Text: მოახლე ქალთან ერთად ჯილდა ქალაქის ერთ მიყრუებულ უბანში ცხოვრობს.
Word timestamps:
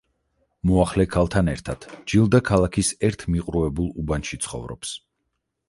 მოახლე 0.69 1.05
ქალთან 1.15 1.51
ერთად 1.53 1.85
ჯილდა 2.13 2.41
ქალაქის 2.49 2.91
ერთ 3.11 3.29
მიყრუებულ 3.35 3.95
უბანში 4.05 4.43
ცხოვრობს. 4.49 4.99